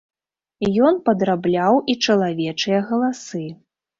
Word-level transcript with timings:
Ён 0.89 0.95
падрабляў 1.09 1.77
і 1.95 1.95
чалавечыя 2.07 2.79
галасы. 2.91 3.45